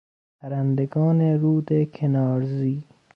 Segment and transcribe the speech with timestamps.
[0.41, 2.83] پرندگان رود کنارزی